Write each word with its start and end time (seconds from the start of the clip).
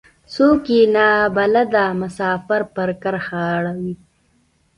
څوک 0.33 0.63
يې 0.75 0.81
نا 0.95 1.09
بلده 1.35 1.85
مسافر 2.01 2.61
پر 2.75 2.89
کرښه 3.01 3.39
اړوي. 3.55 3.93